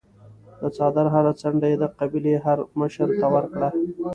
[0.59, 3.69] د څادر هره څنډه یې د قبیلې هرمشر ته ورکړه.